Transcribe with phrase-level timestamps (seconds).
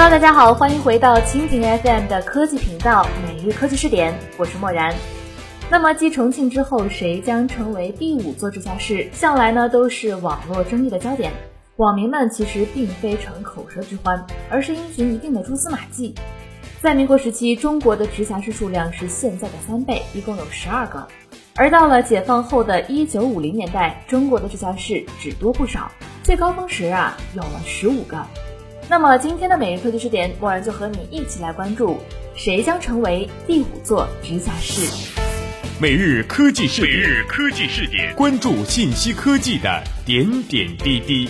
[0.00, 4.94] Hello，大家好，欢迎回到蜻蜓 FM 的科技频道每日科技视点，我是漠然。
[5.68, 11.32] 那么继重庆之后，谁将成为第五座直辖市，向来呢都是网络争议的焦点。
[11.78, 16.14] 网民们其实并非逞口舌之欢，而是因循一定的蛛丝马迹。
[16.80, 21.04] 在民国时期，中国的直辖市数量是现在的三倍，一共有十二个。
[21.56, 25.90] 而到了解放后的一九五零年代，中国的直辖市只多不少，
[26.22, 28.24] 最高峰时啊有了十五个。
[28.90, 31.98] 那么今天的每日科技视点，默然就和你一起来关注，
[32.34, 34.80] 谁将成为第五座直辖市？
[35.78, 41.28] 每日科技视点，每日科技视点，关注信息科技的点点滴滴。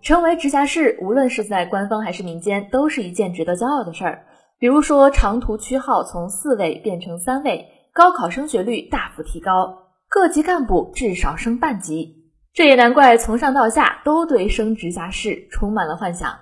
[0.00, 4.24] 成为直辖市，无论是在官方还是民间，都是一件值得骄傲的事儿。
[4.58, 12.16] 比如说，长途区号从四位变成三位，高考升学率大幅提高，各级干部至少升半级。
[12.52, 16.36] 这也难怪从上到下都对升直辖市充满了幻想。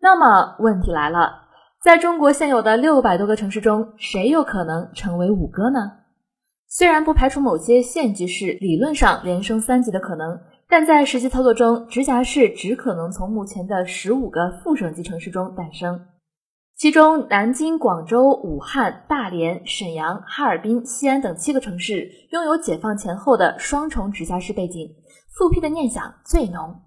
[0.00, 1.30] 那么问题来了，
[1.82, 5.78] 在中国现有的六百多个城市中，谁有可能成为五哥呢？
[6.66, 16.00] 虽然不排除某些县级市理论上连升三级的可能，但在实际操作中，直辖市只可能从目前的十五个副省级城市中诞生。
[16.80, 24.88] 其中，南京、广州、武汉、大连、沈阳、哈尔滨、西安等七个城市拥有解放前后的双重直辖市背景，
[25.28, 26.80] 复辟的念想最浓。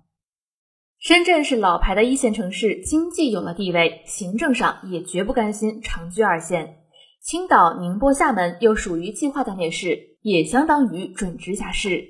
[0.98, 6.78] 深圳是老牌的一线城市，经济有了地位，行政上也绝不甘心长居二线。
[7.22, 12.04] 青岛、宁波、厦门又属于计划单列市，也相当于准直辖市。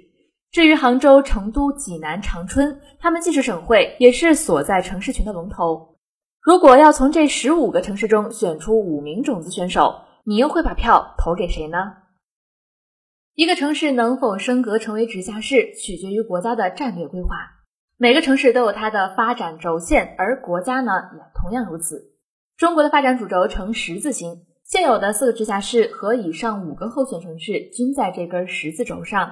[0.54, 5.92] 至于杭州、成都、济南、长春，他们既是省会，也是所在城市群的龙头。
[6.44, 11.77] 如果要从这十五个城市中选出五名种子选手，你又会把票投给谁呢？
[13.33, 17.30] 一个城市能否升格成为直辖市，取决于国家的战略规划。
[17.95, 22.11] 每个城市都有它的发展轴线，而国家呢也同样如此。
[22.58, 29.31] 中国的发展主轴呈十字形，现有的四个直辖市和以上五个候选城市均在这根十字轴上。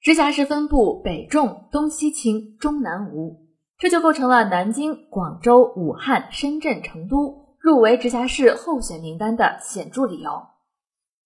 [0.00, 3.49] 直辖市分布北重、东西轻、中南无。
[3.80, 10.30] 这就构成了南京、广州、武汉、深圳、成都入围直辖市候选名单的显著理由。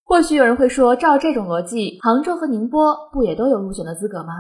[0.05, 4.35] 或许有人会说，照这种逻辑，杭州和宁波不也都有入选的资格吗？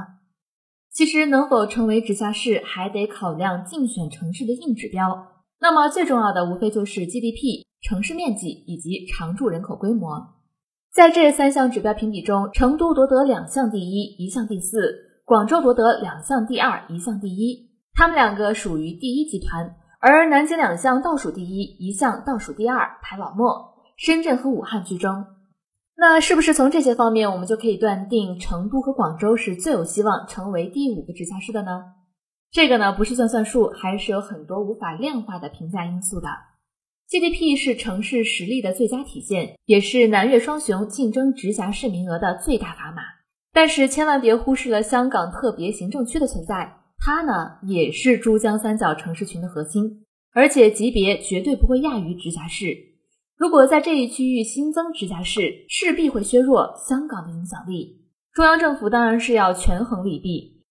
[0.92, 5.26] 其实，能否成为直辖市，还得考量竞选城市的硬指标。
[5.58, 10.34] 那么，最重要的无非就是 GDP、城市面积以及常住人口规模。
[10.92, 14.78] 在这三项指标评比中，成都夺得两项第一，一项第四；
[15.24, 17.73] 广州夺得两项第二，一项第一。
[17.94, 23.72] 他们两个属于第一集团，而南京两项倒数第一，一项倒数第二，排老末。
[23.96, 25.24] 深圳和武汉居中。
[25.96, 31.84] 那是不是从这些方面，我们就可以断定成都和广州是最有希望成为第五个直辖市的呢？
[32.50, 36.26] 这个呢，不是算算数，还是有很多无法量化的评价因素的。
[37.08, 43.02] GDP 是城市实力的最佳体现，也是南粤双雄竞争直辖市名额的最大砝码。
[43.52, 46.80] 但是千万别忽视了香港特别行政区的存在。
[47.04, 52.74] 它呢也是珠江三角城市群的核心，而且级别绝对不会亚于直辖市。
[53.36, 58.06] 如果在这一区域新增直辖市，势必会削弱香港的影响力。
[58.32, 60.62] 中央政府当然是要权衡利弊，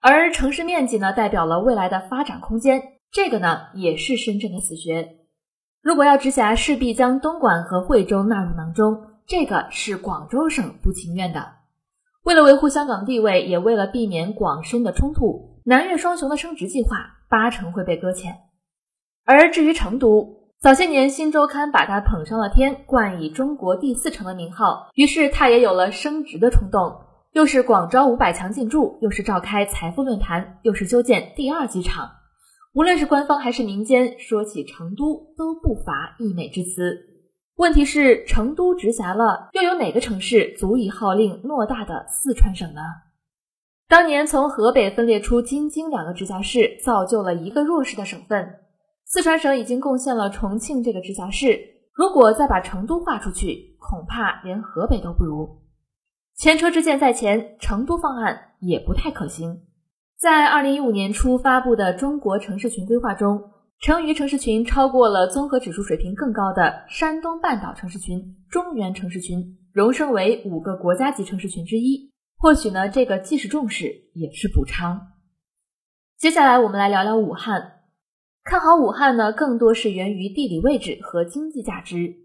[0.00, 2.82] 而城市面积呢，代表了未来的发展空间。
[3.10, 5.18] 这个呢也是深圳的死穴。
[5.82, 11.61] 如果要直辖，势必将东莞和惠州纳入囊中，这个是广州省不情愿的。
[12.24, 15.60] 为了维护香港地位，也为了避免广深的冲突。
[15.64, 18.32] 南粤双雄的升值计划八成会被搁浅，
[19.24, 26.96] 而至于成都，早些年新周刊把它捧上了天，冠以中国第四城的名号，于是它也有了升值的冲动。
[27.32, 32.10] 又是广招五百强进驻，又是召开财富论坛，又是修建第二机场，
[32.74, 37.11] 无论是官方还是民间，说起成都都不乏溢美之词。
[37.56, 42.80] 问题是，成都直辖了，又有哪个城市足以号令偌大的四川省呢？
[43.88, 48.60] 当年从河北分裂出京津两个直辖市，造就了一个弱势的省份。
[49.04, 51.60] 四川省已经贡献了重庆这个直辖市，
[51.92, 55.60] 如果再把成都划出去，恐怕连河北都不如。
[56.34, 59.60] 前车之鉴在前，成都方案也不太可行。
[60.18, 63.51] 在二零一五年初发布的中国城市群规划中，
[63.82, 72.12] 成渝城市群超过了综合指数水平更高的山东半岛城市群、中原城市群，荣升为五个国家级城市群之一。
[72.38, 75.08] 或许呢，这个既是重视，也是补偿。
[76.16, 77.80] 接下来我们来聊聊武汉。
[78.44, 82.18] 看好武汉呢，更多是源于地理位置和经济价值。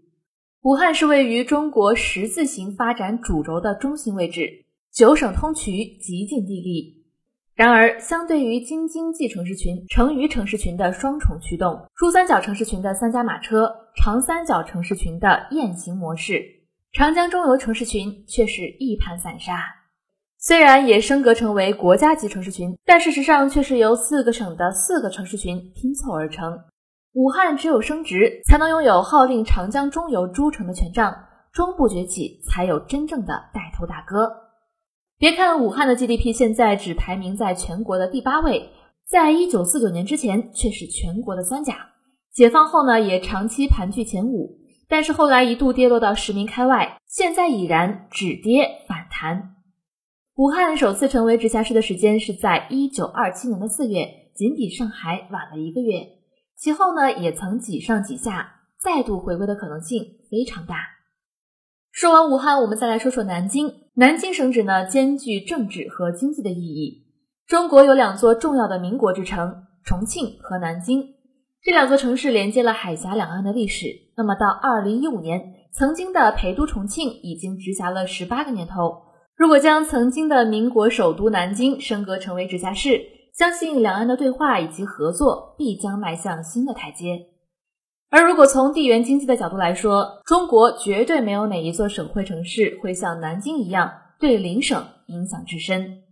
[0.62, 6.97] 武汉是位于中国十字形发展主轴的中心位置，九省通衢，极尽地利。
[7.58, 16.40] 然而，相对于京津冀城市群、成渝城市群的双重驱动，珠三角城市群的三驾马车，长三角城市群的雁行模式，
[16.92, 19.58] 长江中游城市群却是一盘散沙。
[20.38, 26.60] 虽然也升格成为国家级城市群，但事实上却是由四个省的四个城市群拼凑而成。
[27.14, 31.12] 武汉只有升值，才能拥有号令长江中游诸城的权杖，
[31.52, 34.47] 中部崛起才有真正的带头大哥。
[35.18, 38.70] 别看武汉的 GDP 现在只排名在全国的第八位，
[39.04, 41.88] 在一九四九年之前却是全国的三甲。
[42.32, 49.56] 解放后呢，也长期盘踞前五，但是后来一度跌落到十名开外，现在已然止跌反弹。
[50.36, 56.06] 武汉首次成为直辖市的时间是在一九二七年的四月，仅比上海晚了一个月。
[56.56, 60.00] 其后呢，也曾挤上挤下，再度回归的可能性
[60.30, 60.76] 非常大。
[61.90, 63.87] 说完武汉，我们再来说说南京。
[63.98, 67.04] 南京省址呢，兼具政治和经济的意义。
[67.48, 71.02] 中国有两座重要的民国之城，重庆和南京。
[71.60, 73.88] 这两座城市连接了海峡两岸的历史。
[74.16, 79.02] 那么到二零一五年，曾经的陪都重庆已经直辖了十八个年头。
[79.34, 83.00] 如果将曾经的民国首都南京升格成为直辖市，
[83.34, 87.18] 相信两岸的对话以及合作必将迈向新的台阶。
[88.10, 96.04] 而如果从地缘经济的角度来说，中国绝对没有哪一座省会城市会像南京一样对邻省影响至深。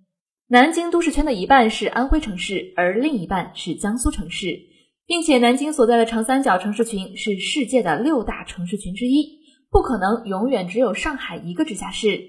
[0.49, 4.61] 南京都市圈的一半是安徽城市，而另一半是江苏城市，
[5.07, 9.41] 并且南京所在的长三角城市群是世界的六大城市群之一，
[9.71, 12.21] 不可能永远只有上海一个直辖市。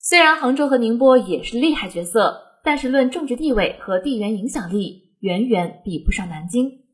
[0.00, 6.85] 虽然杭州和宁波也是厉害角色，但是论政治地位和地缘影响力，远远比不上南京。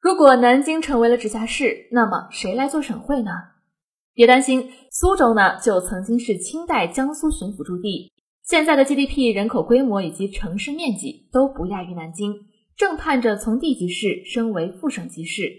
[0.00, 3.30] 如果南京成为了直辖市，那么谁来做省会呢？
[4.14, 8.10] 别担心，苏州呢就曾经是清代江苏巡抚驻地，
[8.42, 12.34] 现在的 GDP、人口规模以及城市面积都不亚于南京，
[12.78, 15.52] 正盼着从地级市升为副省级市。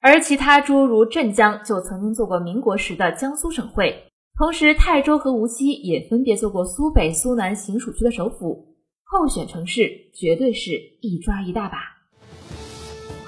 [0.00, 4.04] 而其他诸如镇江就曾经做过民国时的江苏省会，
[4.38, 10.70] 同时泰州和无锡也分别做过苏北、苏南行署区的首府，候选城市绝对是
[11.00, 11.99] 一抓一大把。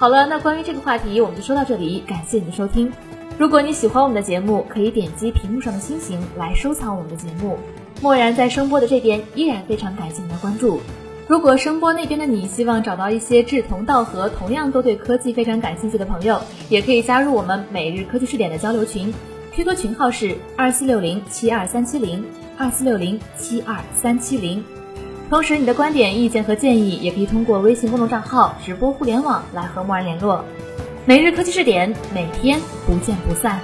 [0.03, 2.03] 好了，那关于这个话题，我们就说到这里。
[2.05, 2.91] 感谢你的收听。
[3.39, 7.57] 如果你喜欢我们的节目，可以点击屏幕上的星星来收藏我们的节目。
[8.01, 10.81] 漠然在声波的这边依然非常感谢你的关注。
[11.29, 19.15] 如果声波那边的你希望找到一些志同道合、同样都对科技非常感兴趣的朋友，也可以加入我们每日科技试点的交流群
[19.55, 22.25] ，QQ 群号是二四六零七二三七零
[22.59, 24.65] 二四六零七二三七零。
[25.31, 30.45] 同时，你的观点、意见和建议也可以通过微信公众账号“直播互联网”来和默然联络。
[31.07, 33.59] 每日科技试点，每天不见不散。